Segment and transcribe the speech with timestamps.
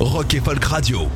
[0.00, 1.08] Rock et Folk Radio.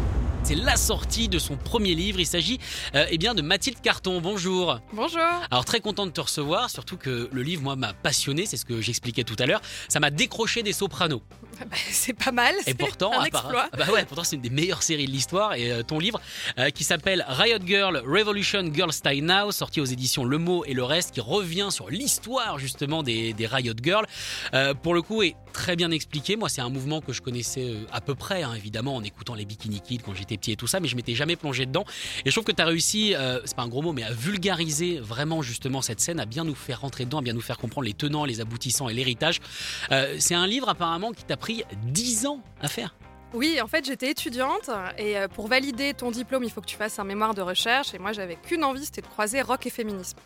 [0.43, 2.19] C'est la sortie de son premier livre.
[2.19, 2.59] Il s'agit
[2.97, 4.21] euh, eh bien de Mathilde Carton.
[4.21, 4.81] Bonjour.
[4.93, 5.23] Bonjour.
[5.53, 8.65] Alors très content de te recevoir, surtout que le livre moi m'a passionné, c'est ce
[8.65, 9.63] que j'expliquais tout à l'heure.
[9.89, 11.23] Ça m'a décroché des sopranos.
[11.59, 12.55] Bah, c'est pas mal.
[12.67, 13.69] Et pourtant, un exploit.
[13.73, 15.55] Ah bah ouais, pourtant c'est une des meilleures séries de l'histoire.
[15.55, 16.21] Et euh, ton livre,
[16.59, 20.75] euh, qui s'appelle Riot Girl Revolution Girl Style Now, sorti aux éditions Le Mot et
[20.75, 24.07] le reste, qui revient sur l'histoire justement des, des Riot Girls,
[24.55, 26.37] euh, pour le coup est très bien expliqué.
[26.37, 29.45] Moi, c'est un mouvement que je connaissais à peu près, hein, évidemment, en écoutant les
[29.45, 31.85] Bikini Kids quand j'étais petit et tout ça, mais je m'étais jamais plongé dedans.
[32.25, 34.99] Et je trouve que tu as réussi, c'est pas un gros mot, mais à vulgariser
[34.99, 37.87] vraiment justement cette scène, à bien nous faire rentrer dedans, à bien nous faire comprendre
[37.87, 39.41] les tenants, les aboutissants et l'héritage.
[40.19, 42.95] C'est un livre apparemment qui t'a pris 10 ans à faire.
[43.35, 46.77] Oui, en fait, j'étais étudiante et euh, pour valider ton diplôme, il faut que tu
[46.77, 47.95] fasses un mémoire de recherche.
[47.95, 50.19] Et moi, j'avais qu'une envie, c'était de croiser rock et féminisme.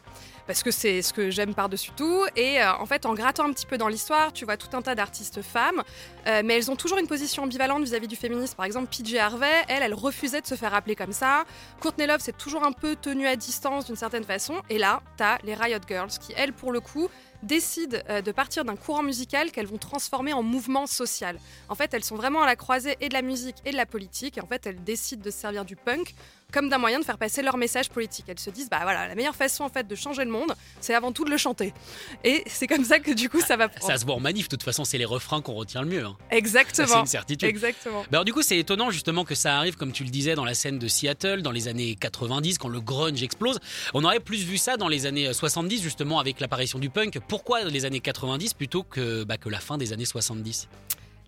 [0.47, 2.25] Parce que c'est ce que j'aime par-dessus tout.
[2.37, 4.83] Et euh, en fait, en grattant un petit peu dans l'histoire, tu vois tout un
[4.83, 5.83] tas d'artistes femmes,
[6.27, 8.55] euh, mais elles ont toujours une position ambivalente vis-à-vis du féminisme.
[8.55, 11.45] Par exemple, PJ Harvey, elle, elle refusait de se faire appeler comme ça.
[11.81, 14.61] Courtney Love, c'est toujours un peu tenu à distance d'une certaine façon.
[14.69, 17.09] Et là, t'as les Riot Girls qui, elles, pour le coup,
[17.47, 21.39] décident euh, de partir d'un courant musical qu'elles vont transformer en mouvement social.
[21.69, 23.87] En fait, elles sont vraiment à la croisée et de la musique et de la
[23.87, 24.39] politique.
[24.39, 26.15] Et en fait, elles décident de se servir du punk
[26.53, 28.27] comme d'un moyen de faire passer leur message politique.
[28.29, 30.95] Elles se disent, bah voilà, la meilleure façon en fait de changer le monde, c'est
[30.95, 31.73] avant tout de le chanter.
[32.25, 33.87] Et c'est comme ça que du coup, ça va prendre.
[33.87, 36.05] Ça se voit en manif, de toute façon, c'est les refrains qu'on retient le mieux.
[36.05, 36.17] hein.
[36.19, 37.01] Ça, c'est Exactement.
[37.01, 37.49] une certitude.
[37.49, 38.03] Exactement.
[38.03, 40.45] Bah alors du coup, c'est étonnant justement que ça arrive, comme tu le disais, dans
[40.45, 43.59] la scène de Seattle, dans les années 90, quand le grunge explose.
[43.95, 47.19] On aurait plus vu ça dans les années 70, justement, avec l'apparition du punk.
[47.29, 50.69] Pourquoi les années 90 plutôt que, bah, que la fin des années 70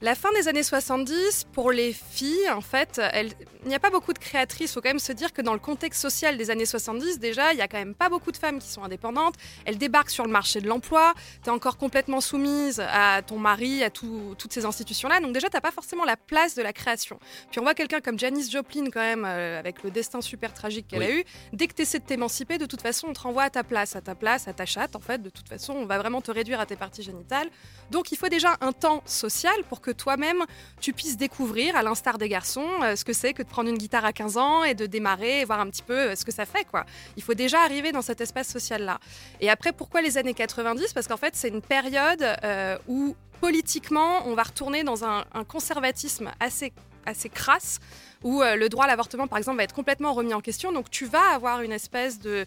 [0.00, 3.32] La fin des années 70, pour les filles, en fait, elles-
[3.64, 4.70] il n'y a pas beaucoup de créatrices.
[4.70, 7.52] Il faut quand même se dire que dans le contexte social des années 70, déjà,
[7.52, 9.34] il n'y a quand même pas beaucoup de femmes qui sont indépendantes.
[9.64, 11.14] Elles débarquent sur le marché de l'emploi.
[11.42, 15.18] Tu es encore complètement soumise à ton mari, à tout- toutes ces institutions-là.
[15.18, 17.18] Donc déjà, tu n'as pas forcément la place de la création.
[17.50, 20.86] Puis on voit quelqu'un comme Janis Joplin, quand même, euh, avec le destin super tragique
[20.86, 21.06] qu'elle Oui.
[21.06, 21.24] a eu.
[21.52, 23.96] Dès que tu essaies de t'émanciper, de toute façon, on te renvoie à ta place,
[23.96, 24.94] à ta place, à ta chatte.
[24.94, 27.48] En fait, de toute façon, on va vraiment te réduire à tes parties génitales.
[27.90, 30.44] Donc il faut déjà un temps social pour que toi-même
[30.80, 33.78] tu puisses découvrir, à l'instar des garçons, euh, ce que c'est que de prendre une
[33.78, 36.32] guitare à 15 ans et de démarrer et voir un petit peu euh, ce que
[36.32, 36.64] ça fait.
[36.64, 36.84] quoi.
[37.16, 38.98] Il faut déjà arriver dans cet espace social-là.
[39.40, 44.26] Et après, pourquoi les années 90 Parce qu'en fait, c'est une période euh, où politiquement,
[44.26, 46.72] on va retourner dans un, conservatisme assez,
[47.06, 47.78] assez crasse,
[48.24, 50.72] où le droit à l'avortement, par exemple, va être complètement remis en question.
[50.72, 52.46] Donc tu vas avoir une espèce de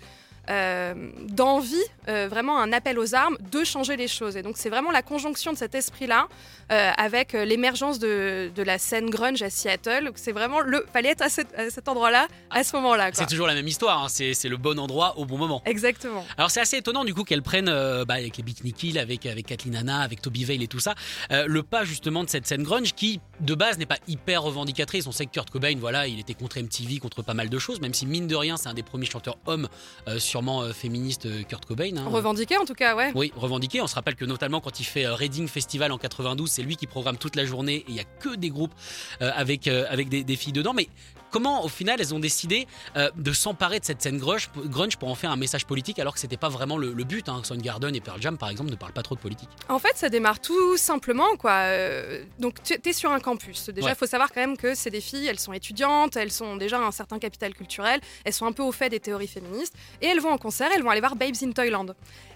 [0.49, 0.93] euh,
[1.27, 1.75] d'envie,
[2.07, 4.35] euh, vraiment un appel aux armes, de changer les choses.
[4.37, 6.27] Et donc c'est vraiment la conjonction de cet esprit-là
[6.71, 10.11] euh, avec l'émergence de, de la scène grunge à Seattle.
[10.15, 13.09] C'est vraiment le, fallait être à, cet- à cet endroit-là à ce moment-là.
[13.13, 14.07] C'est toujours la même histoire, hein.
[14.09, 15.61] c'est le bon endroit au bon moment.
[15.65, 16.25] Exactement.
[16.37, 19.25] Alors c'est assez étonnant du coup qu'elles prennent euh, bah, avec les Bikini Kill, avec
[19.25, 20.95] avec Kathleen Hanna, avec Toby Vale et tout ça,
[21.29, 25.07] le pas justement de cette scène grunge qui de base n'est pas hyper revendicatrice.
[25.07, 27.79] On sait que Kurt Cobain, voilà, il était contre MTV, contre pas mal de choses,
[27.81, 29.67] même si mine de rien c'est un des premiers chanteurs hommes,
[30.07, 31.97] euh, sûrement euh, féministes, euh, Kurt Cobain.
[31.97, 32.05] hein.
[32.09, 33.11] Revendiqué en tout cas, ouais.
[33.15, 33.81] Oui, revendiqué.
[33.81, 36.77] On se rappelle que notamment quand il fait euh, Reading Festival en 92, c'est lui
[36.77, 38.73] qui programme toute la journée et il y a que des groupes
[39.19, 40.73] avec, avec des, des filles dedans.
[40.73, 40.87] Mais
[41.31, 45.09] comment au final elles ont décidé euh, de s'emparer de cette scène grunge, grunge pour
[45.09, 47.41] en faire un message politique alors que c'était pas vraiment le, le but hein.
[47.43, 49.49] Soundgarden et Pearl Jam par exemple ne parlent pas trop de politique.
[49.69, 51.51] En fait, ça démarre tout simplement, quoi.
[51.51, 53.69] Euh, donc, tu es sur un campus.
[53.69, 53.95] Déjà, il Ouais.
[53.95, 56.91] faut savoir quand même que c'est des filles, elles sont étudiantes, elles sont déjà un
[56.91, 60.31] certain capital culturel, elles sont un peu au fait des théories féministes, et elles vont
[60.31, 61.87] en concert, elles vont aller voir Babes in Toyland.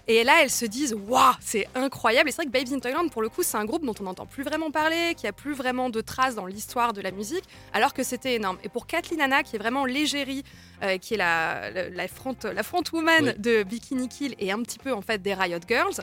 [0.08, 2.28] Et là, elles se disent, waouh, c'est incroyable.
[2.28, 4.04] Et c'est vrai que Babes in Toyland, pour le coup, c'est un groupe dont on
[4.04, 7.44] n'entend plus vraiment parler, qui a plus vraiment de traces dans l'histoire de la musique,
[7.72, 8.58] alors que c'était énorme.
[8.62, 10.44] Et pour Kathleen Hanna, qui est vraiment l'égérie,
[10.82, 13.32] euh, qui est la, la, la front, la frontwoman Oui.
[13.38, 15.94] de Bikini Kill et un petit peu en fait des Riot Girls,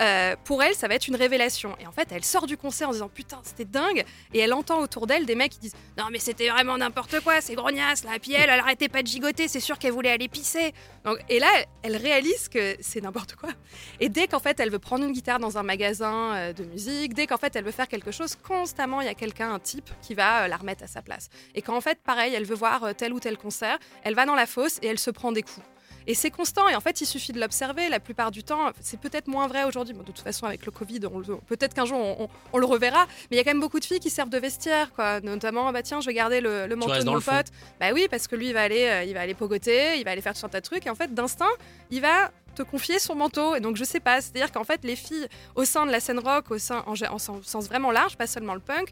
[0.00, 1.76] euh, pour elle, ça va être une révélation.
[1.80, 4.04] Et en fait, elle sort du concert en disant putain, c'était dingue.
[4.32, 7.40] Et elle entend autour d'elle des mecs qui disent non, mais c'était vraiment n'importe quoi,
[7.40, 8.12] c'est grognasse là.
[8.22, 10.72] Puis elle, elle arrêtait pas de gigoter, c'est sûr qu'elle voulait aller pisser.
[11.04, 11.48] Donc, et là,
[11.82, 13.49] elle réalise que c'est n'importe quoi.
[14.00, 17.14] Et dès qu'en fait, elle veut prendre une guitare dans un magasin euh, de musique,
[17.14, 19.90] dès qu'en fait, elle veut faire quelque chose, constamment, il y a quelqu'un, un type,
[20.02, 21.28] qui va euh, la remettre à sa place.
[21.54, 24.26] Et quand en fait, pareil, elle veut voir euh, tel ou tel concert, elle va
[24.26, 25.66] dans la fosse et elle se prend des coups.
[26.06, 26.68] Et c'est constant.
[26.68, 27.88] Et en fait, il suffit de l'observer.
[27.88, 29.94] La plupart du temps, c'est peut-être moins vrai aujourd'hui.
[29.94, 31.00] Bon, de toute façon, avec le Covid,
[31.46, 33.06] peut-être qu'un jour, on, on, le reverra.
[33.30, 35.20] Mais il y a quand même beaucoup de filles qui servent de vestiaire, quoi.
[35.20, 37.46] Notamment, bah tiens, je vais garder le, le manteau de mon pote.
[37.78, 40.12] Bah oui, parce que lui, il va aller, euh, il va aller pogoter, il va
[40.12, 40.86] aller faire tout un tas de trucs.
[40.86, 41.46] Et en fait, d'instinct,
[41.90, 43.54] il va te confier son manteau.
[43.54, 44.20] Et donc, je sais pas.
[44.20, 47.18] C'est-à-dire qu'en fait, les filles au sein de la scène rock, au sein, en, en
[47.18, 48.90] sens vraiment large, pas seulement le punk,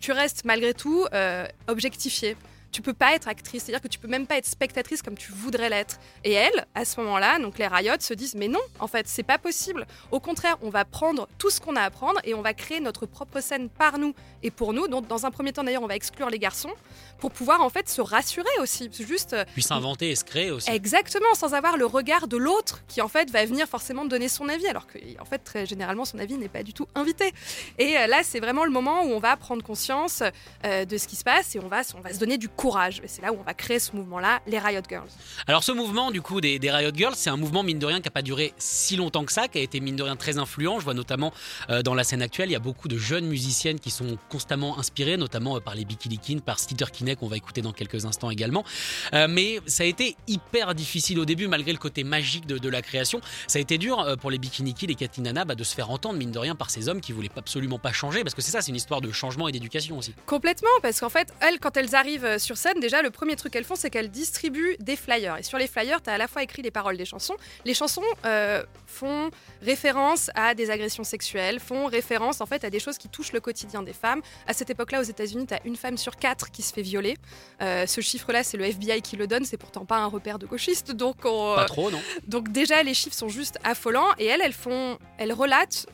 [0.00, 2.36] tu restes malgré tout euh, objectifié
[2.72, 5.32] tu peux pas être actrice, c'est-à-dire que tu peux même pas être spectatrice comme tu
[5.32, 5.98] voudrais l'être.
[6.24, 9.22] Et elles, à ce moment-là, donc les Riot se disent mais non, en fait, c'est
[9.22, 9.86] pas possible.
[10.10, 12.80] Au contraire, on va prendre tout ce qu'on a à prendre et on va créer
[12.80, 14.88] notre propre scène par nous et pour nous.
[14.88, 16.72] Donc dans un premier temps d'ailleurs, on va exclure les garçons
[17.18, 20.70] pour pouvoir en fait se rassurer aussi, juste euh, puis s'inventer et se créer aussi.
[20.70, 24.48] Exactement, sans avoir le regard de l'autre qui en fait va venir forcément donner son
[24.48, 27.32] avis alors que en fait très généralement son avis n'est pas du tout invité.
[27.78, 30.22] Et euh, là, c'est vraiment le moment où on va prendre conscience
[30.64, 33.00] euh, de ce qui se passe et on va on va se donner du courage.
[33.04, 35.08] Et c'est là où on va créer ce mouvement-là, les Riot Girls.
[35.46, 38.06] Alors ce mouvement du coup des, Riot Girls, c'est un mouvement mine de rien qui
[38.06, 40.78] n'a pas duré si longtemps que ça, qui a été mine de rien très influent.
[40.80, 41.32] Je vois notamment
[41.70, 44.78] euh, dans la scène actuelle, il y a beaucoup de jeunes musiciennes qui sont constamment
[44.78, 48.06] inspirées, notamment euh, par les Bikini Kin, par Steter Kinney qu'on va écouter dans quelques
[48.06, 48.64] instants également.
[49.12, 52.82] Euh, mais ça a été hyper difficile au début, malgré le côté magique de, la
[52.82, 53.20] création.
[53.46, 55.90] Ça a été dur pour les Bikini Kids et Kathleen Anna bah, de se faire
[55.90, 58.50] entendre mine de rien par ces hommes qui voulaient absolument pas changer, parce que c'est
[58.50, 60.14] ça, c'est une histoire de changement et d'éducation aussi.
[60.26, 63.64] Complètement, parce qu'en fait, elles, quand elles arrivent sur scène, déjà le premier truc qu'elles
[63.64, 65.38] font, c'est qu'elles distribuent des flyers.
[65.38, 67.36] Et sur les flyers, tu as à la fois écrit les paroles des chansons.
[67.64, 72.78] Les chansons euh, font référence à des agressions sexuelles, font référence en fait à des
[72.78, 74.22] choses qui touchent le quotidien des femmes.
[74.46, 77.16] À cette époque-là, aux États-Unis, tu as une femme sur quatre qui se fait violer.
[77.60, 79.44] Euh, ce chiffre-là, c'est le FBI qui le donne.
[79.44, 82.00] C'est pourtant pas un repère de gauchiste, donc pas trop, non.
[82.28, 84.14] Donc déjà, les chiffres sont juste affolants.
[84.18, 85.86] Et elles, elles font, elles relatent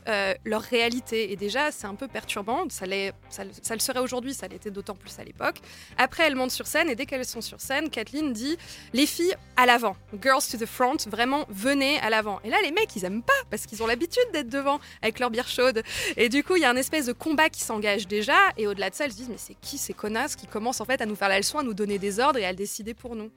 [0.44, 1.32] leur réalité.
[1.32, 2.68] Et déjà, c'est un peu perturbant.
[2.68, 2.84] Ça,
[3.30, 5.56] ça, ça le serait aujourd'hui, ça l'était d'autant plus à l'époque.
[5.96, 8.56] Après, elles sur scène et dès qu'elles sont sur scène, Kathleen dit
[8.92, 12.40] les filles à l'avant, girls to the front, vraiment venez à l'avant.
[12.44, 15.30] Et là, les mecs, ils aiment pas parce qu'ils ont l'habitude d'être devant avec leur
[15.30, 15.82] bière chaude.
[16.16, 18.38] Et du coup, il y a un espèce de combat qui s'engage déjà.
[18.56, 20.84] Et au-delà de ça, ils se disent mais c'est qui ces connasses qui commencent en
[20.84, 22.94] fait à nous faire la leçon, à nous donner des ordres et à le décider
[22.94, 23.30] pour nous?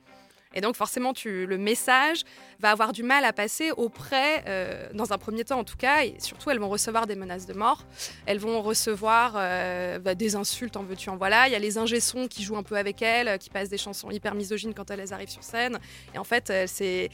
[0.55, 2.23] Et donc forcément, le message
[2.59, 6.03] va avoir du mal à passer auprès, euh, dans un premier temps en tout cas,
[6.03, 7.83] et surtout elles vont recevoir des menaces de mort,
[8.25, 11.47] elles vont recevoir euh, bah, des insultes, en veux-tu, en voilà.
[11.47, 14.09] Il y a les ingé-sons qui jouent un peu avec elles, qui passent des chansons
[14.09, 15.77] hyper misogynes quand elles arrivent sur scène.
[16.13, 17.07] Et en fait, euh,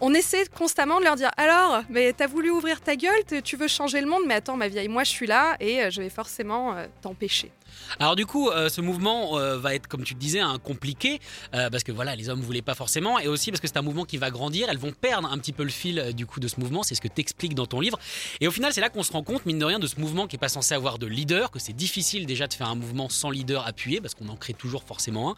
[0.00, 3.68] on essaie constamment de leur dire alors, mais t'as voulu ouvrir ta gueule, tu veux
[3.68, 6.74] changer le monde, mais attends, ma vieille, moi je suis là et je vais forcément
[7.02, 7.52] t'empêcher.
[7.98, 11.20] Alors du coup, euh, ce mouvement euh, va être, comme tu le disais, un compliqué
[11.54, 13.82] euh, parce que voilà, les hommes voulaient pas forcément, et aussi parce que c'est un
[13.82, 14.68] mouvement qui va grandir.
[14.70, 16.82] Elles vont perdre un petit peu le fil du coup de ce mouvement.
[16.82, 17.98] C'est ce que t'expliques dans ton livre.
[18.40, 20.26] Et au final, c'est là qu'on se rend compte, mine de rien, de ce mouvement
[20.26, 23.08] qui est pas censé avoir de leader, que c'est difficile déjà de faire un mouvement
[23.08, 25.34] sans leader appuyé parce qu'on en crée toujours forcément un.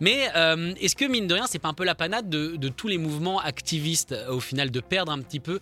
[0.00, 0.30] Mais
[0.80, 3.40] est-ce que mine de rien, c'est pas un peu la panade de, tous les mouvements
[3.40, 5.60] activistes au final de perdre un petit peu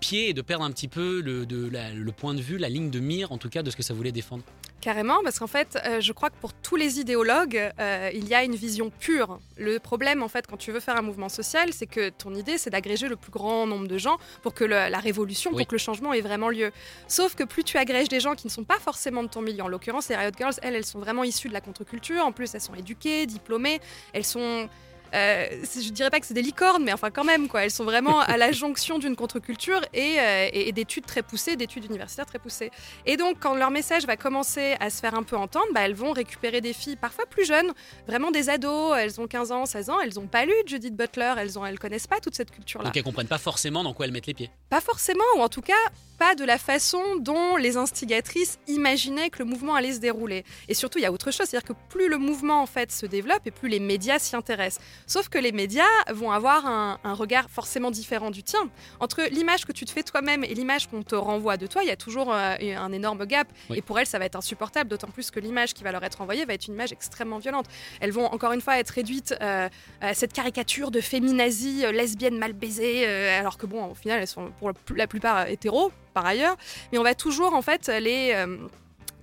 [0.00, 3.32] pied et de perdre un petit peu le point de vue, la ligne de mire
[3.32, 4.44] en tout cas de ce que ça voulait défendre?
[4.80, 8.34] Carrément, parce qu'en fait, euh, je crois que pour tous les idéologues, euh, il y
[8.34, 9.40] a une vision pure.
[9.56, 12.58] Le problème, en fait, quand tu veux faire un mouvement social, c'est que ton idée,
[12.58, 15.78] c'est d'agréger le plus grand nombre de gens pour que la révolution, pour que le
[15.78, 16.70] changement ait vraiment lieu.
[17.08, 19.64] Sauf que plus tu agrèges des gens qui ne sont pas forcément de ton milieu,
[19.64, 22.24] en l'occurrence, les Riot Girls, elles, elles sont vraiment issues de la contre-culture.
[22.24, 23.80] En plus, elles sont éduquées, diplômées,
[24.12, 24.68] elles sont
[25.14, 27.64] euh, je dirais pas que c'est des licornes, mais enfin quand même, quoi.
[27.64, 32.26] Elles sont vraiment à la jonction d'une contre-culture euh, et, d'études très poussées, d'études universitaires
[32.26, 32.70] très poussées.
[33.06, 35.94] Et donc, quand leur message va commencer à se faire un peu entendre, bah, elles
[35.94, 37.72] vont récupérer des filles parfois plus jeunes,
[38.06, 38.96] vraiment des ados.
[38.98, 41.78] Elles ont 15 ans, 16 ans, elles n'ont pas lu Judith Butler, elles ont, elles
[41.78, 42.86] connaissent pas toute cette culture-là.
[42.86, 44.50] Donc elles comprennent pas forcément dans quoi elles mettent les pieds.
[44.70, 45.74] Pas forcément, ou en tout cas
[46.18, 50.44] pas de la façon dont les instigatrices imaginaient que le mouvement allait se dérouler.
[50.66, 53.06] Et surtout, il y a autre chose, c'est-à-dire que plus le mouvement en fait se
[53.06, 54.82] développe et plus les médias s'y intéressent.
[55.08, 58.60] Sauf que les médias vont avoir un, regard forcément différent du tien.
[59.00, 61.88] Entre l'image que tu te fais toi-même et l'image qu'on te renvoie de toi, il
[61.88, 63.48] y a toujours euh, un énorme gap.
[63.74, 66.20] Et pour elles, ça va être insupportable, d'autant plus que l'image qui va leur être
[66.20, 67.64] envoyée va être une image extrêmement violente.
[68.00, 69.70] Elles vont encore une fois être réduites euh,
[70.02, 74.26] à cette caricature de féminazie, euh, lesbienne mal baisée, alors que bon, au final, elles
[74.26, 76.56] sont pour la plupart hétéros par ailleurs.
[76.92, 78.34] Mais on va toujours en fait les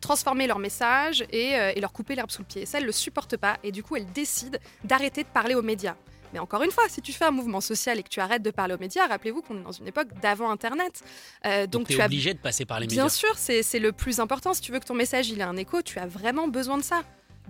[0.06, 2.66] transformer leur message euh, et, leur couper l'herbe sous le pied.
[2.66, 5.64] ça, elle ne le supporte pas et du coup, elle décide d'arrêter de parler aux
[5.64, 5.96] médias.
[6.32, 8.52] Mais encore une fois, si tu fais un mouvement social et que tu arrêtes de
[8.52, 11.02] parler aux médias, rappelez-vous qu'on est dans une époque d'avant Internet.
[11.46, 13.04] Euh, donc, tu es obligé de passer par les médias.
[13.04, 14.54] Bien sûr, c'est le plus important.
[14.54, 16.84] Si tu veux que ton message il ait un écho, tu as vraiment besoin de
[16.84, 17.02] ça.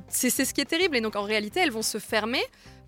[0.08, 0.96] C'est ce qui est terrible.
[0.96, 2.44] Et donc en réalité, elles vont se fermer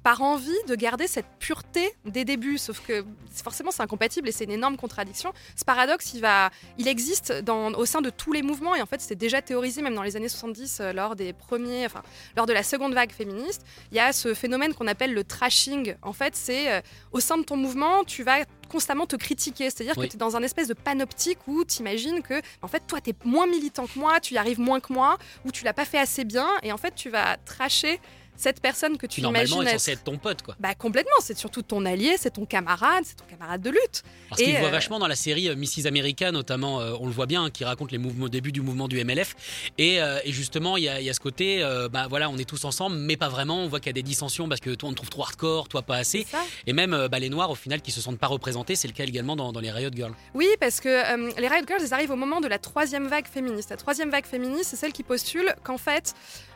[0.07, 2.57] par envie de garder cette pureté des débuts.
[2.57, 3.03] Sauf que
[3.43, 5.33] forcément, c'est incompatible et c'est une énorme contradiction.
[5.57, 8.85] Ce paradoxe, il, va, il existe dans, au sein de tous les mouvements et en
[8.85, 12.03] fait, c'était déjà théorisé même dans les années 70 euh, lors des premiers, enfin,
[12.37, 13.63] lors de la seconde vague féministe.
[13.91, 15.95] Il y a ce phénomène qu'on appelle le trashing.
[16.01, 16.79] En fait, c'est euh,
[17.11, 19.69] au sein de ton mouvement, tu vas constamment te critiquer.
[19.69, 20.05] C'est-à-dire Oui.
[20.05, 23.01] que tu es dans un espèce de panoptique où tu imagines que, en fait, toi,
[23.01, 25.73] tu es moins militant que moi, tu y arrives moins que moi, ou tu l'as
[25.73, 27.99] pas fait assez bien, et en fait, tu vas tracher
[28.37, 30.03] cette personne que tu normalement imagines est être.
[30.03, 30.55] ton pote, quoi.
[30.59, 34.03] Bah, complètement, c'est surtout ton allié, c'est ton camarade, c'est ton camarade de lutte.
[34.29, 35.87] Parce qu'il Et, voit euh, vachement dans la série euh, Mrs.
[35.87, 38.61] America, notamment, euh, on le voit bien, hein, qui raconte les mouvements, au début du
[38.61, 39.35] mouvement du MLF.
[39.77, 42.29] Et, euh, et justement, il y, a- il y a ce côté, euh, bah voilà,
[42.29, 43.63] on est tous ensemble, mais pas vraiment.
[43.63, 45.67] On voit qu'il y a des dissensions parce que toi, on te trouve trop hardcore,
[45.67, 46.25] toi, pas assez.
[46.67, 48.93] Et même euh, bah, les Noirs, au final, qui se sentent pas représentés, c'est le
[48.93, 50.13] cas également dans, dans les Riot Girls.
[50.33, 53.27] Oui, parce que euh, les Riot Girls, elles arrivent au moment de la troisième vague
[53.27, 53.69] féministe.
[53.71, 56.13] La troisième vague féministe, c'est celle qui postule qu'en fait,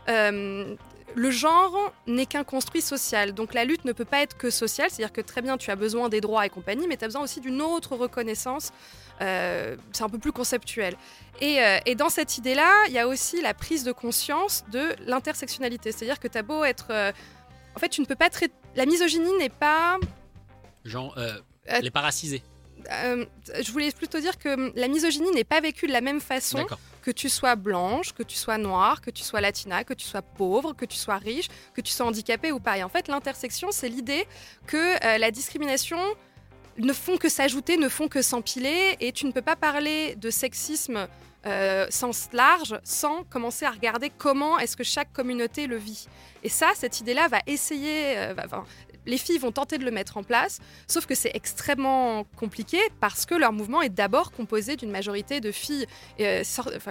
[0.10, 0.76] euh,
[1.16, 3.34] le genre n'est qu'un construit social.
[3.34, 5.76] Donc la lutte ne peut pas être que sociale, c'est-à-dire que très bien, tu as
[5.76, 8.72] besoin des droits et compagnie, mais tu as besoin aussi d'une autre reconnaissance.
[9.22, 10.96] Euh, c'est un peu plus conceptuel.
[11.40, 14.96] Et, euh, et dans cette idée-là, il y a aussi la prise de conscience de
[15.06, 15.92] l'intersectionnalité.
[15.92, 16.88] C'est-à-dire que tu as beau être...
[16.90, 17.12] euh,
[17.76, 18.54] en fait, tu ne peux pas traiter...
[18.76, 20.00] La misogynie n'est pas...
[20.86, 21.16] Genre,
[21.82, 21.92] les
[23.62, 26.80] je voulais plutôt dire que la misogynie n'est pas vécue de la même façon D'accord.
[27.02, 30.22] Que tu sois blanche, que tu sois noire, que tu sois latina, que tu sois
[30.22, 32.78] pauvre, que tu sois riche, que tu sois handicapé ou pas.
[32.78, 34.28] Et en fait, l'intersection, c'est l'idée
[34.68, 36.00] que euh, la discrimination
[36.78, 40.30] ne font que s'ajouter, ne font que s'empiler, et tu ne peux pas parler de
[40.30, 41.08] sexisme
[41.48, 46.08] euh, sens large sans commencer à regarder comment est-ce que chaque communauté le vit.
[46.44, 48.36] Et ça, cette idée-là va essayer, euh,
[49.06, 53.26] les filles vont tenter de le mettre en place, sauf que c'est extrêmement compliqué parce
[53.26, 55.86] que leur mouvement est d'abord composé d'une majorité de filles
[56.20, 56.44] euh,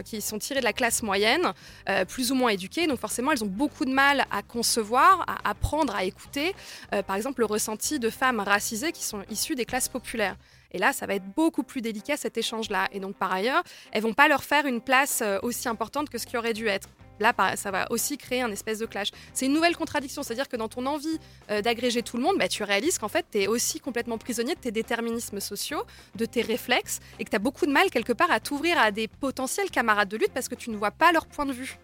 [0.04, 1.52] qui sont tirées de la classe moyenne,
[1.88, 5.50] euh, plus ou moins éduquées, donc forcément elles ont beaucoup de mal à concevoir, à
[5.50, 6.54] apprendre, à écouter,
[6.94, 10.36] euh, par exemple le ressenti de femmes racisées qui sont issues des classes populaires.
[10.72, 12.86] Et là, ça va être beaucoup plus délicat cet échange-là.
[12.92, 16.26] Et donc, par ailleurs, elles vont pas leur faire une place aussi importante que ce
[16.26, 16.88] qui aurait dû être.
[17.20, 19.10] Là, ça va aussi créer un espèce de clash.
[19.34, 21.18] C'est une nouvelle contradiction, c'est-à-dire que dans ton envie
[21.50, 24.54] euh, d'agréger tout le monde, bah, tu réalises qu'en fait, tu es aussi complètement prisonnier
[24.54, 25.84] de tes déterminismes sociaux,
[26.16, 28.90] de tes réflexes, et que tu as beaucoup de mal quelque part à t'ouvrir à
[28.90, 31.78] des potentiels camarades de lutte parce que tu ne vois pas leur point de vue.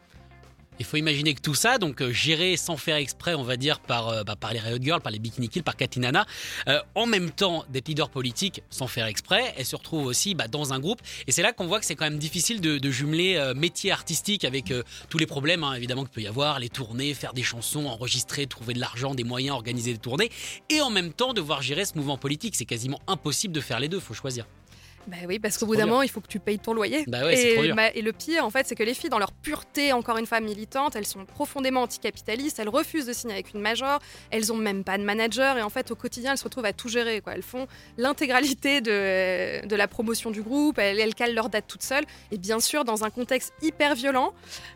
[0.79, 3.81] Il faut imaginer que tout ça, donc euh, géré sans faire exprès, on va dire,
[3.81, 6.27] par, euh, bah, par les Riot Girls, par les Bikini Kill, par Katinana,
[6.69, 10.49] euh, en même temps d'être leader politique sans faire exprès, elle se retrouve aussi bah,
[10.49, 11.01] dans un groupe.
[11.27, 14.73] Et c'est là qu'on voit que c'est quand même difficile de, jumeler métier artistique avec
[15.11, 18.47] tous les problèmes, hein, évidemment, qu'il peut y avoir, les tournées, faire des chansons, enregistrer,
[18.47, 20.31] trouver de l'argent, des moyens, organiser des tournées,
[20.71, 22.55] et en même temps devoir gérer ce mouvement politique.
[22.55, 24.47] C'est quasiment impossible de faire les deux, faut choisir.
[25.07, 27.05] Bah oui, parce qu'au bout d'un moment, il faut que tu payes ton loyer.
[27.07, 27.75] Bah ouais, et, trop dur.
[27.77, 30.27] ma- et le pire, en fait, c'est que les filles, dans leur pureté, encore une
[30.27, 34.57] fois militante, elles sont profondément anticapitalistes, elles refusent de signer avec une major, elles ont
[34.57, 37.21] même pas de manager, et en fait, au quotidien, elles se retrouvent à tout gérer.
[37.21, 37.35] Quoi.
[37.35, 37.67] Elles font
[37.99, 42.39] l'intégralité de, de la promotion du groupe, elles, elles calent leurs dates toutes seules, et
[42.39, 44.33] bien sûr, dans un contexte hyper violent,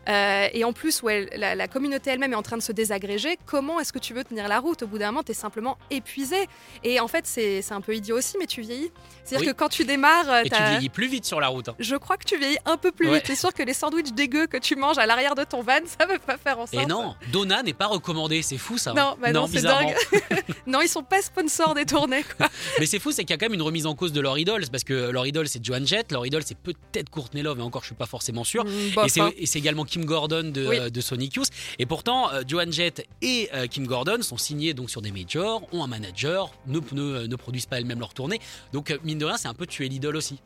[0.09, 2.71] euh, et en plus, où elle- la, la communauté elle-même est en train de se
[2.71, 4.83] désagréger, comment est-ce que tu veux tenir la route?
[4.83, 6.47] Au bout d'un moment, tu es simplement épuisé.
[6.83, 8.91] Et en fait, c'est c'est un peu idiot aussi, mais tu vieillis.
[9.23, 9.53] C'est-à-dire Oui.
[9.53, 11.69] que quand tu démarres, euh, Et tu vieillis plus vite sur la route.
[11.69, 11.75] hein.
[11.79, 13.15] je crois que tu vieillis un peu plus Ouais.
[13.15, 13.23] vite.
[13.27, 16.05] C'est sûr que les sandwichs dégueux que tu manges à l'arrière de ton van, ça
[16.05, 16.83] veut pas faire en sorte.
[16.83, 18.91] Et non, Donna n'est pas recommandé, c'est fou ça.
[18.91, 18.93] hein.
[18.95, 19.91] Non, bah non, c'est bizarrement.
[20.67, 22.23] Non, ils sont pas sponsors des tournées.
[22.37, 22.47] Quoi.
[22.79, 24.37] Mais c'est fou, c'est qu'il y a quand même une remise en cause de leur
[24.37, 27.61] idole, parce que leur idole c'est Joan Jett, leur idole c'est peut-être Courtney Love, et
[27.63, 28.63] encore je suis pas forcément sûr.
[28.63, 30.77] Mm, bof, Et c'est- également Kim Gordon de, Oui.
[30.79, 31.49] euh, de Sonic Youth.
[31.79, 35.61] Et pourtant, euh, Joan Jett et euh, Kim Gordon sont signés donc sur des majors,
[35.71, 38.39] ont un manager, ne, ne, ne produisent pas elles-mêmes leur tournée.
[38.73, 40.41] Donc, mine de rien, c'est un peu tuer l'idole aussi.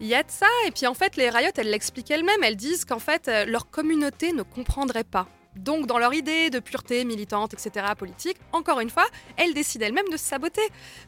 [0.00, 0.46] Il y a de ça.
[0.66, 2.42] Et puis en fait, les Riot, elles l'expliquent elles-mêmes.
[2.42, 5.28] Elles disent qu'en fait, euh, leur communauté ne comprendrait pas.
[5.56, 10.08] Donc, dans leur idée de pureté militante, etc., politique, encore une fois, elles décident elles-mêmes
[10.10, 10.62] de se saboter.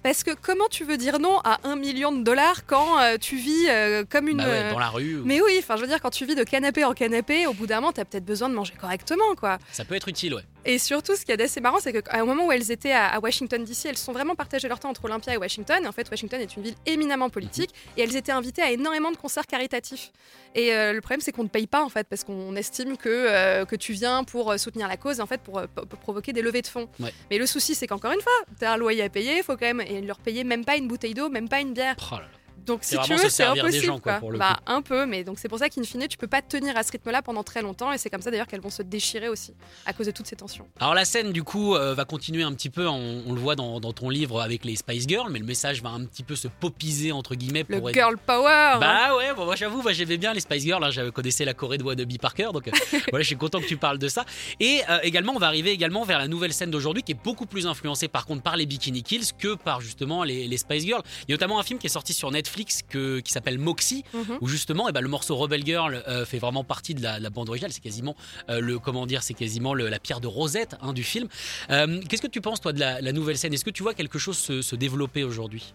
[0.04, 3.36] Parce que comment tu veux dire non à un million de dollars quand euh, tu
[3.36, 4.38] vis euh, comme une.
[4.38, 6.44] Bah ouais, dans la rue, Mais oui, enfin, je veux dire, quand tu vis de
[6.44, 9.58] canapé en canapé, au bout d'un moment, t'as peut-être besoin de manger correctement, quoi.
[9.72, 10.44] ça peut être utile, ouais.
[10.66, 13.20] Et surtout, ce qui est assez marrant, c'est qu'à un moment où elles étaient à,
[13.20, 15.78] Washington DC, elles se sont vraiment partagées leur temps entre Olympia et Washington.
[15.84, 19.12] Et en fait, Washington est une ville éminemment politique et elles étaient invitées à énormément
[19.12, 20.10] de concerts caritatifs.
[20.56, 23.08] Et euh, le problème, c'est qu'on ne paye pas en fait parce qu'on estime que,
[23.08, 26.42] euh, que tu viens pour euh, soutenir la cause en fait pour, pour provoquer des
[26.42, 26.88] levées de fonds.
[26.98, 27.14] Ouais.
[27.30, 29.72] Mais le souci, c'est qu'encore une fois, t'as un loyer à payer, il faut quand
[29.72, 31.94] même et leur payer même pas une bouteille d'eau, même pas une bière.
[32.10, 32.26] Oh là là.
[32.64, 33.84] Donc si tu veux, c'est impossible.
[33.84, 34.36] gens, quoi, quoi.
[34.36, 36.82] bah un peu, mais donc c'est pour ça qu'in fine, tu peux pas tenir à
[36.82, 39.54] ce rythme-là pendant très longtemps, et c'est comme ça d'ailleurs qu'elles vont se déchirer aussi
[39.84, 40.66] à cause de toutes ces tensions.
[40.80, 43.56] Alors la scène du coup euh, va continuer un petit peu, on, on le voit
[43.56, 46.34] dans, dans ton livre avec les Spice Girls, mais le message va un petit peu
[46.36, 48.72] se popiser entre guillemets Le être- girl power.
[48.74, 48.78] hein.
[48.80, 51.54] Bah ouais, bon, moi j'avoue, moi, j'aimais bien les Spice Girls, hein, j'avais connaissais la
[51.54, 52.72] Corée de Bee Parker, donc euh,
[53.10, 54.24] voilà, je suis content que tu parles de ça.
[54.60, 57.46] Et euh, également, on va arriver également vers la nouvelle scène d'aujourd'hui qui est beaucoup
[57.46, 61.02] plus influencée par contre par les Bikini Kills que par justement les, les Spice Girls.
[61.28, 62.45] Il y a notamment un film qui est sorti sur Netflix
[62.88, 64.38] que, qui s'appelle Moxie, Mhm.
[64.40, 67.22] où justement, eh ben, le morceau Rebel Girl euh, fait vraiment partie de la, de
[67.22, 67.72] la bande originale.
[67.72, 68.16] C'est quasiment
[68.50, 71.28] euh, le comment dire, c'est quasiment le- la pierre de Rosette hein, du film.
[71.70, 73.52] Euh, Qu'est-ce que tu penses toi de la, la nouvelle scène?
[73.54, 75.74] Est-ce que tu vois quelque chose se, se développer aujourd'hui?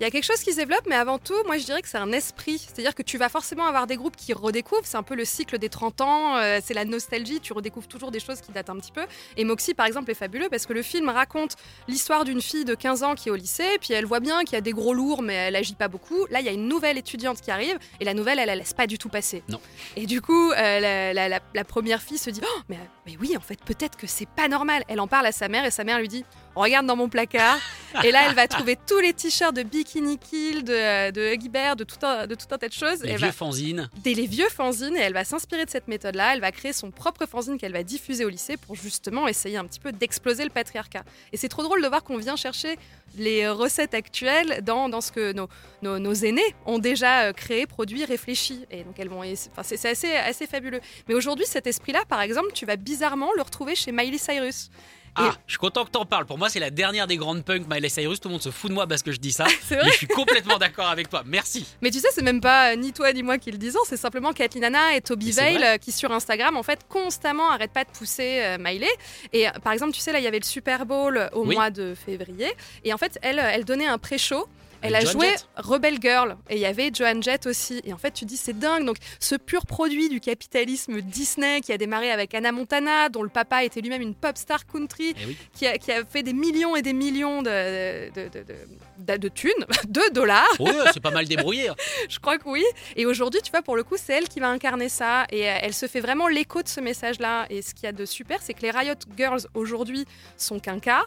[0.00, 1.88] Il y a quelque chose qui se développe, mais avant tout, moi je dirais que
[1.88, 2.58] c'est un esprit.
[2.58, 4.80] C'est-à-dire que tu vas forcément avoir des groupes qui redécouvrent.
[4.84, 7.38] C'est un peu le cycle des 30 ans, euh, c'est la nostalgie.
[7.40, 9.04] Tu redécouvres toujours des choses qui datent un petit peu.
[9.36, 12.74] Et Moxie, par exemple, est fabuleux parce que le film raconte l'histoire d'une fille de
[12.74, 14.94] 15 ans qui est au lycée, puis elle voit bien qu'il y a des gros
[14.94, 16.24] lourds, mais elle agit pas beaucoup.
[16.30, 18.72] Là, il y a une nouvelle étudiante qui arrive, et la nouvelle, elle la laisse
[18.72, 19.42] pas du tout passer.
[19.50, 19.60] Non.
[19.96, 23.18] Et du coup, euh, la, la- la- la première fille se dit Oh, mais, mais
[23.20, 24.82] oui, en fait, peut-être que c'est pas normal.
[24.88, 26.24] Elle en parle à sa mère, et sa mère lui dit
[26.60, 27.58] Regarde dans mon placard.
[28.04, 31.74] Et là, elle va trouver tous les t-shirts de Bikini Kill, de, de Huggy Bear,
[31.74, 33.02] de tout un, de tout un tas de choses.
[33.02, 35.88] Les elle vieux va fanzines des les vieux fanzines et elle va s'inspirer de cette
[35.88, 36.34] méthode-là.
[36.34, 39.64] Elle va créer son propre fanzine qu'elle va diffuser au lycée pour justement essayer un
[39.64, 41.02] petit peu d'exploser le patriarcat.
[41.32, 42.78] Et c'est trop drôle de voir qu'on vient chercher
[43.16, 45.48] les recettes actuelles dans, dans ce que nos,
[45.82, 48.66] nos, nos aînés ont déjà euh, créé, produit, réfléchi.
[48.70, 50.80] Et donc elles vont, enfin, c'est assez, assez fabuleux.
[51.08, 54.70] Mais aujourd'hui, cet esprit-là, par exemple, tu vas bizarrement le retrouver chez Miley Cyrus.
[55.16, 56.24] Ah, je suis content que t'en parles.
[56.26, 58.20] Pour moi, c'est la dernière des grandes punks, Miley Cyrus.
[58.20, 59.46] Tout le monde se fout de moi parce que je dis ça.
[59.62, 61.22] C'est mais vrai je suis complètement d'accord avec toi.
[61.26, 61.66] Merci.
[61.82, 63.96] Mais tu sais, c'est même pas euh, ni toi ni moi qui le disons, c'est
[63.96, 65.74] simplement Kathleen Hanna et Toby vrai.
[65.74, 68.88] euh, qui sur Instagram en fait constamment arrêtent pas de pousser euh, Miley.
[69.32, 71.54] Et par exemple, tu sais là, il y avait le Super Bowl au Oui.
[71.54, 72.48] mois de février
[72.84, 74.46] et en fait, elle, elle donnait un pré-show.
[74.82, 75.46] Elle a Joan joué Jett.
[75.56, 77.80] Rebel Girl et il y avait Joan Jett aussi.
[77.84, 78.84] Et en fait, tu dis c'est dingue.
[78.84, 83.28] Donc, ce pur produit du capitalisme Disney qui a démarré avec Anna Montana, dont le
[83.28, 85.36] papa était lui-même une pop star country, Eh oui.
[85.54, 88.54] qui a, qui a fait des millions et des millions de, de, de, de-
[89.04, 89.50] de- thunes,
[89.88, 90.46] de dollars.
[90.58, 91.68] Ouais, c'est pas mal débrouillé.
[91.68, 91.74] hein.
[92.08, 92.64] Je crois que oui.
[92.96, 95.26] Et aujourd'hui, tu vois, pour le coup, c'est elle qui va incarner ça.
[95.30, 97.46] Et euh, elle se fait vraiment l'écho de ce message-là.
[97.50, 100.04] Et ce qu'il y a de super, c'est que les Riot Girls aujourd'hui
[100.36, 101.02] sont qu'un cas.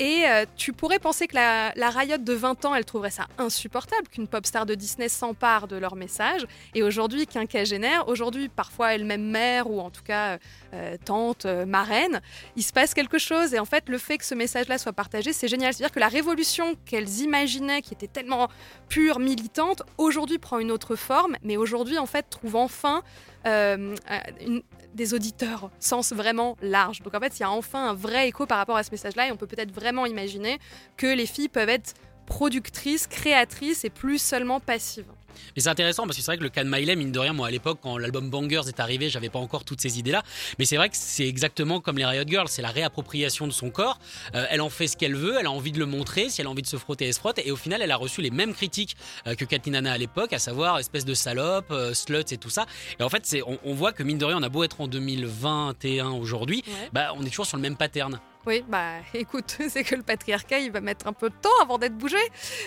[0.00, 3.26] Et euh, tu pourrais penser que la, la Riot de 20 ans, elle trouverait ça
[3.36, 6.46] insupportable qu'une pop star de Disney s'empare de leur message.
[6.76, 10.38] Et aujourd'hui, quinquagénaire, aujourd'hui, parfois elle-même mère ou en tout cas
[10.72, 12.20] euh, tante, euh, marraine,
[12.54, 13.54] il se passe quelque chose.
[13.54, 15.74] Et en fait, le fait que ce message-là soit partagé, c'est génial.
[15.74, 18.48] C'est-à-dire que la révolution qu'elles qui était tellement
[18.88, 23.02] pure, militante, aujourd'hui prend une autre forme, mais aujourd'hui, en fait, trouve enfin
[23.46, 24.60] euh, euh,
[24.94, 27.02] des auditeurs, sens vraiment large.
[27.02, 29.28] Donc en fait, il y a enfin un vrai écho par rapport à ce message-là,
[29.28, 30.58] et on peut peut-être vraiment imaginer
[30.96, 31.94] que les filles peuvent être
[32.26, 35.10] productrices, créatrices et plus seulement passives.
[35.56, 37.32] Mais c'est intéressant parce que c'est vrai que le cas de Miley, mine de rien,
[37.32, 40.22] moi à l'époque, quand l'album Bangers est arrivé, j'avais pas encore toutes ces idées-là.
[40.58, 43.70] Mais c'est vrai que c'est exactement comme les Riot Girls, c'est la réappropriation de son
[43.70, 43.98] corps.
[44.34, 46.28] Euh, elle en fait ce qu'elle veut, elle a envie de le montrer.
[46.30, 47.38] Si elle a envie de se frotter, elle se frotte.
[47.44, 48.96] Et au final, elle a reçu les mêmes critiques
[49.26, 52.50] euh, que Kathleen Hanna à l'époque, à savoir espèce de salope, euh, sluts et tout
[52.50, 52.66] ça.
[52.98, 54.80] Et en fait, c'est, on, on voit que mine de rien, on a beau être
[54.80, 58.20] en 2021 aujourd'hui, bah, on est toujours sur le même pattern.
[58.48, 61.76] Oui, bah écoute, c'est que le patriarcat, il va mettre un peu de temps avant
[61.76, 62.16] d'être bougé.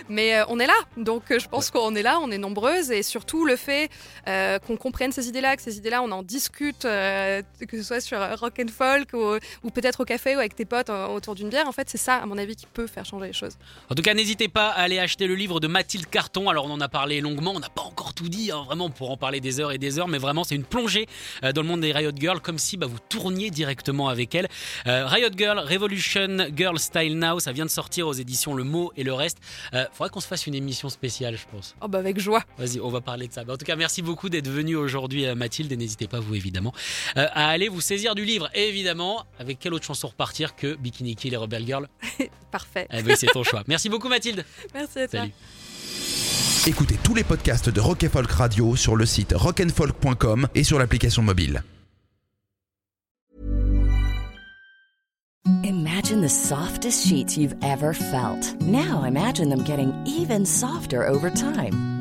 [0.10, 0.76] Mais euh, on est là.
[0.96, 2.92] Donc euh, je pense qu'on est là, on est nombreuses.
[2.92, 3.90] Et surtout le fait
[4.28, 8.00] euh, qu'on comprenne ces idées-là, que ces idées-là, on en discute, euh, que ce soit
[8.00, 11.50] sur rock and folk ou, ou peut-être au café ou avec tes potes autour d'une
[11.50, 11.68] bière.
[11.68, 13.58] En fait, c'est ça, à mon avis, qui peut faire changer les choses.
[13.90, 16.48] En tout cas, n'hésitez pas à aller acheter le livre de Mathilde Carton.
[16.48, 19.10] Alors, on en a parlé longuement, on n'a pas encore tout dit, hein, vraiment, pour
[19.10, 21.08] en parler des heures et des heures, mais vraiment, c'est une plongée
[21.44, 24.48] euh, dans le monde des Riot Girls, comme si bah, vous tourniez directement avec elle.
[24.86, 28.92] Euh, Riot Girl, Revolution Girl Style Now, ça vient de sortir aux éditions Le Mot
[28.96, 29.40] et le reste.
[29.74, 31.76] Euh, faudrait qu'on se fasse une émission spéciale, je pense.
[31.82, 32.44] Oh bah avec joie.
[32.58, 33.44] Vas-y, on va parler de ça.
[33.44, 36.36] Bah, en tout cas, merci beaucoup d'être venu aujourd'hui, euh, Mathilde, et n'hésitez pas, vous
[36.36, 36.74] évidemment,
[37.18, 38.50] euh, à aller vous saisir du livre.
[38.54, 41.88] Et évidemment, avec quelle autre chanson repartir que Bikini Kill et Rebel Girl?
[42.52, 42.88] Parfait.
[42.92, 43.64] Eh oui, c'est ton choix.
[43.68, 44.46] Merci beaucoup, Mathilde.
[44.74, 45.20] Merci à toi.
[45.22, 46.21] Salut.
[46.68, 51.24] Écoutez tous les podcasts de Rock Folk Radio sur le site rockandfolk.com et sur l'application
[51.24, 51.64] mobile.
[55.64, 58.56] Imagine the softest sheets you've ever felt.
[58.62, 62.01] Now imagine them getting even softer over time.